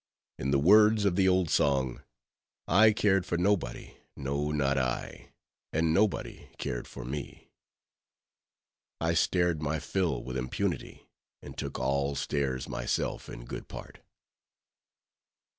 In 0.39 0.49
the 0.49 0.57
words 0.57 1.05
of 1.05 1.15
the 1.15 1.27
old 1.27 1.51
song, 1.51 2.01
"I 2.67 2.91
cared 2.91 3.23
for 3.23 3.37
nobody, 3.37 3.97
no 4.17 4.49
not 4.51 4.75
I, 4.75 5.29
and 5.71 5.93
nobody 5.93 6.49
cared 6.57 6.87
for 6.87 7.05
me." 7.05 7.51
I 8.99 9.13
stared 9.13 9.61
my 9.61 9.77
fill 9.77 10.23
with 10.23 10.37
impunity, 10.37 11.05
and 11.43 11.55
took 11.55 11.77
all 11.77 12.15
stares 12.15 12.67
myself 12.67 13.29
in 13.29 13.45
good 13.45 13.67
part. 13.67 13.99